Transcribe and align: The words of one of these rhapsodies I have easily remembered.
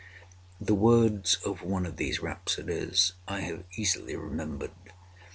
The 0.59 0.73
words 0.73 1.35
of 1.45 1.61
one 1.61 1.85
of 1.85 1.97
these 1.97 2.21
rhapsodies 2.23 3.13
I 3.27 3.41
have 3.41 3.65
easily 3.77 4.15
remembered. 4.15 4.71